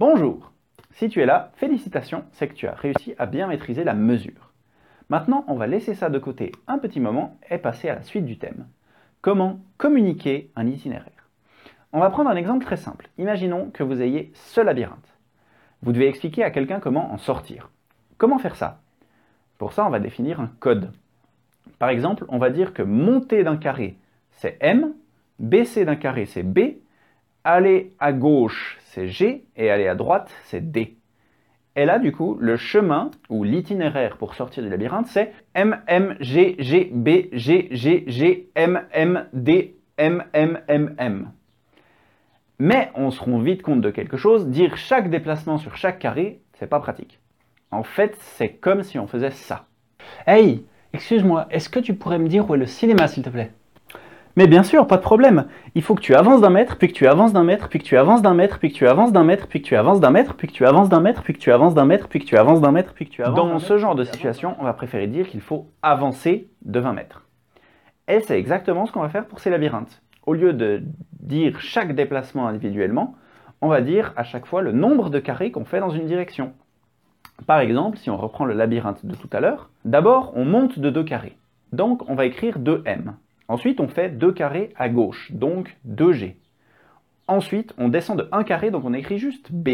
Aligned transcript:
Bonjour 0.00 0.50
Si 0.90 1.08
tu 1.08 1.20
es 1.20 1.26
là, 1.26 1.52
félicitations, 1.54 2.24
c'est 2.32 2.48
que 2.48 2.54
tu 2.54 2.66
as 2.66 2.74
réussi 2.74 3.14
à 3.16 3.26
bien 3.26 3.46
maîtriser 3.46 3.84
la 3.84 3.94
mesure. 3.94 4.50
Maintenant, 5.08 5.44
on 5.46 5.54
va 5.54 5.68
laisser 5.68 5.94
ça 5.94 6.10
de 6.10 6.18
côté 6.18 6.50
un 6.66 6.78
petit 6.78 6.98
moment 6.98 7.38
et 7.48 7.58
passer 7.58 7.88
à 7.88 7.94
la 7.94 8.02
suite 8.02 8.24
du 8.24 8.36
thème. 8.36 8.66
Comment 9.20 9.60
communiquer 9.78 10.50
un 10.56 10.66
itinéraire? 10.66 11.28
On 11.92 12.00
va 12.00 12.10
prendre 12.10 12.28
un 12.28 12.34
exemple 12.34 12.64
très 12.64 12.76
simple. 12.76 13.08
Imaginons 13.18 13.70
que 13.70 13.84
vous 13.84 14.02
ayez 14.02 14.32
ce 14.34 14.60
labyrinthe. 14.60 15.16
Vous 15.82 15.92
devez 15.92 16.08
expliquer 16.08 16.42
à 16.42 16.50
quelqu'un 16.50 16.80
comment 16.80 17.12
en 17.12 17.18
sortir. 17.18 17.70
Comment 18.18 18.40
faire 18.40 18.56
ça? 18.56 18.80
Pour 19.58 19.74
ça, 19.74 19.86
on 19.86 19.90
va 19.90 20.00
définir 20.00 20.40
un 20.40 20.50
code. 20.58 20.90
Par 21.78 21.90
exemple, 21.90 22.24
on 22.30 22.38
va 22.38 22.50
dire 22.50 22.74
que 22.74 22.82
monter 22.82 23.44
d'un 23.44 23.56
carré, 23.56 23.96
c'est 24.32 24.56
M, 24.58 24.92
baisser 25.38 25.84
d'un 25.84 25.94
carré, 25.94 26.26
c'est 26.26 26.42
B, 26.42 26.78
aller 27.44 27.92
à 28.00 28.12
gauche, 28.12 28.78
c'est 28.86 29.08
G, 29.08 29.44
et 29.56 29.70
aller 29.70 29.86
à 29.86 29.94
droite, 29.94 30.30
c'est 30.44 30.72
D. 30.72 30.96
Et 31.76 31.84
là, 31.84 31.98
du 31.98 32.12
coup, 32.12 32.36
le 32.40 32.56
chemin, 32.56 33.10
ou 33.28 33.44
l'itinéraire 33.44 34.16
pour 34.16 34.34
sortir 34.34 34.62
du 34.62 34.68
labyrinthe, 34.68 35.08
c'est 35.08 35.32
M, 35.54 35.80
M, 35.86 36.16
G, 36.20 36.56
G, 36.58 36.90
B, 36.92 37.08
G, 37.32 37.68
G, 37.72 38.04
G, 38.06 38.48
M, 38.54 38.86
M, 38.92 39.26
D, 39.32 39.76
M, 39.98 40.24
M, 40.32 40.60
M, 40.68 40.94
M. 40.98 41.30
Mais 42.60 42.90
on 42.94 43.10
se 43.10 43.20
rend 43.20 43.38
vite 43.38 43.62
compte 43.62 43.80
de 43.80 43.90
quelque 43.90 44.16
chose, 44.16 44.46
dire 44.48 44.76
chaque 44.76 45.10
déplacement 45.10 45.58
sur 45.58 45.76
chaque 45.76 45.98
carré, 45.98 46.40
c'est 46.54 46.68
pas 46.68 46.78
pratique. 46.78 47.18
En 47.72 47.82
fait, 47.82 48.16
c'est 48.20 48.50
comme 48.50 48.84
si 48.84 48.98
on 49.00 49.08
faisait 49.08 49.32
ça. 49.32 49.66
Hey, 50.28 50.64
excuse-moi, 50.92 51.48
est-ce 51.50 51.68
que 51.68 51.80
tu 51.80 51.94
pourrais 51.94 52.20
me 52.20 52.28
dire 52.28 52.48
où 52.48 52.54
est 52.54 52.58
le 52.58 52.66
cinéma, 52.66 53.08
s'il 53.08 53.24
te 53.24 53.30
plaît? 53.30 53.50
Mais 54.36 54.46
bien 54.46 54.62
sûr, 54.62 54.86
pas 54.86 54.96
de 54.96 55.02
problème. 55.02 55.46
Il 55.74 55.82
faut 55.82 55.94
que 55.94 56.00
tu 56.00 56.14
avances 56.14 56.40
d'un 56.40 56.50
mètre, 56.50 56.76
puis 56.76 56.88
que 56.88 56.92
tu 56.92 57.06
avances 57.06 57.32
d'un 57.32 57.44
mètre, 57.44 57.68
puis 57.68 57.78
que 57.78 57.84
tu 57.84 57.96
avances 57.96 58.22
d'un 58.22 58.34
mètre, 58.34 58.58
puis 58.58 58.70
que 58.70 58.74
tu 58.76 58.86
avances 58.86 59.12
d'un 59.12 59.22
mètre, 59.22 59.46
puis 59.46 59.60
que 59.60 59.64
tu 59.64 59.76
avances 59.76 60.00
d'un 60.00 60.10
mètre, 60.10 60.34
puis 60.34 60.48
que 60.48 60.52
tu 60.52 60.64
avances 60.64 60.88
d'un 60.88 61.00
mètre, 61.00 61.22
puis 61.22 61.32
que 61.34 61.38
tu 61.38 61.50
avances 61.50 61.74
d'un 61.74 61.84
mètre, 61.84 62.08
puis 62.08 62.20
que 62.20 62.24
tu 62.24 62.36
avances 62.36 62.60
d'un 62.60 62.72
mètre, 62.72 62.92
puis 62.94 63.06
que 63.06 63.10
tu 63.10 63.22
avances. 63.22 63.36
Dans 63.36 63.58
ce 63.58 63.78
genre 63.78 63.94
de 63.94 64.04
situation, 64.04 64.56
on 64.58 64.64
va 64.64 64.72
préférer 64.72 65.06
dire 65.06 65.28
qu'il 65.28 65.40
faut 65.40 65.68
avancer 65.82 66.48
de 66.62 66.80
20 66.80 66.92
mètres. 66.94 67.22
Et 68.08 68.20
c'est 68.20 68.38
exactement 68.38 68.86
ce 68.86 68.92
qu'on 68.92 69.00
va 69.00 69.08
faire 69.08 69.26
pour 69.26 69.40
ces 69.40 69.50
labyrinthes. 69.50 70.02
Au 70.26 70.34
lieu 70.34 70.52
de 70.52 70.82
dire 71.20 71.60
chaque 71.60 71.94
déplacement 71.94 72.46
individuellement, 72.48 73.14
on 73.60 73.68
va 73.68 73.80
dire 73.80 74.12
à 74.16 74.24
chaque 74.24 74.46
fois 74.46 74.62
le 74.62 74.72
nombre 74.72 75.10
de 75.10 75.18
carrés 75.18 75.50
qu'on 75.50 75.64
fait 75.64 75.80
dans 75.80 75.90
une 75.90 76.06
direction. 76.06 76.52
Par 77.46 77.60
exemple, 77.60 77.98
si 77.98 78.10
on 78.10 78.16
reprend 78.16 78.44
le 78.44 78.54
labyrinthe 78.54 79.04
de 79.06 79.14
tout 79.14 79.28
à 79.32 79.40
l'heure, 79.40 79.70
d'abord 79.84 80.32
on 80.36 80.44
monte 80.44 80.78
de 80.78 80.90
deux 80.90 81.04
carrés. 81.04 81.36
Donc 81.72 82.08
on 82.08 82.14
va 82.14 82.26
écrire 82.26 82.58
2m. 82.58 83.14
Ensuite, 83.48 83.80
on 83.80 83.88
fait 83.88 84.10
2 84.10 84.32
carrés 84.32 84.70
à 84.76 84.88
gauche, 84.88 85.30
donc 85.32 85.76
2G. 85.86 86.36
Ensuite, 87.26 87.74
on 87.78 87.88
descend 87.88 88.18
de 88.18 88.28
1 88.32 88.44
carré, 88.44 88.70
donc 88.70 88.84
on 88.84 88.94
écrit 88.94 89.18
juste 89.18 89.52
B. 89.52 89.68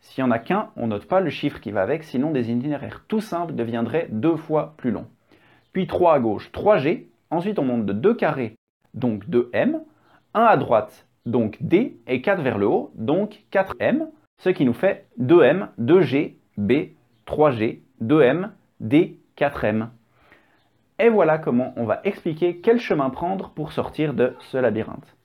S'il 0.00 0.24
n'y 0.24 0.28
en 0.28 0.32
a 0.32 0.38
qu'un, 0.38 0.70
on 0.76 0.86
note 0.86 1.06
pas 1.06 1.20
le 1.20 1.30
chiffre 1.30 1.60
qui 1.60 1.70
va 1.70 1.82
avec, 1.82 2.04
sinon 2.04 2.30
des 2.30 2.50
itinéraires 2.50 3.04
tout 3.08 3.20
simples 3.20 3.54
deviendraient 3.54 4.08
deux 4.10 4.36
fois 4.36 4.74
plus 4.78 4.90
longs. 4.90 5.06
Puis 5.72 5.86
3 5.86 6.14
à 6.14 6.20
gauche, 6.20 6.50
3G. 6.52 7.06
Ensuite, 7.30 7.58
on 7.58 7.64
monte 7.64 7.86
de 7.86 7.92
2 7.92 8.14
carrés, 8.14 8.56
donc 8.94 9.28
2M. 9.28 9.80
1 10.32 10.40
à 10.42 10.56
droite, 10.56 11.06
donc 11.26 11.58
D. 11.60 11.98
Et 12.06 12.22
4 12.22 12.40
vers 12.40 12.58
le 12.58 12.66
haut, 12.66 12.90
donc 12.94 13.44
4M. 13.52 14.08
Ce 14.38 14.48
qui 14.48 14.64
nous 14.64 14.72
fait 14.72 15.06
2M, 15.20 15.68
2G, 15.78 16.36
B, 16.56 16.72
3G, 17.26 17.80
2M, 18.02 18.50
D, 18.80 19.18
4M. 19.36 19.88
Et 21.02 21.08
voilà 21.08 21.38
comment 21.38 21.72
on 21.76 21.86
va 21.86 22.02
expliquer 22.04 22.60
quel 22.60 22.78
chemin 22.78 23.08
prendre 23.08 23.48
pour 23.48 23.72
sortir 23.72 24.12
de 24.12 24.36
ce 24.38 24.58
labyrinthe. 24.58 25.16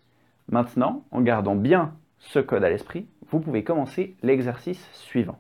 Maintenant, 0.48 1.04
en 1.12 1.20
gardant 1.20 1.56
bien 1.56 1.96
ce 2.18 2.40
code 2.40 2.64
à 2.64 2.70
l'esprit, 2.70 3.08
vous 3.30 3.42
pouvez 3.42 3.66
commencer 3.66 4.16
l'exercice 4.24 4.90
suivant. 4.94 5.38